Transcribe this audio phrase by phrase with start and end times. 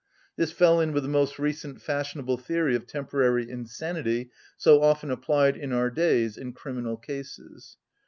[0.35, 5.55] This fell in with the most recent fashionable theory of temporary insanity, so often applied
[5.55, 7.77] in our days in criminal cases.